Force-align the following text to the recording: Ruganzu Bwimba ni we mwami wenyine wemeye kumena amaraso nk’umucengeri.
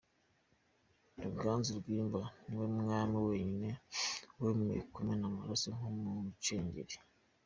Ruganzu 1.23 1.71
Bwimba 1.79 2.21
ni 2.45 2.55
we 2.59 2.65
mwami 2.79 3.17
wenyine 3.27 3.69
wemeye 4.41 4.81
kumena 4.93 5.23
amaraso 5.31 5.67
nk’umucengeri. 5.77 6.95